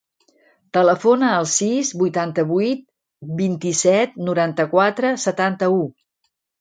Telefona 0.75 1.27
al 1.41 1.45
sis, 1.51 1.91
vuitanta-vuit, 1.99 2.81
vint-i-set, 3.43 4.19
noranta-quatre, 4.31 5.13
setanta-u. 5.29 5.79